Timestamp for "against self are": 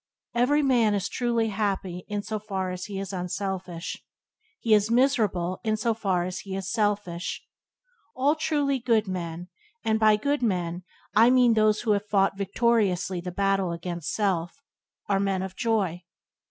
13.73-15.19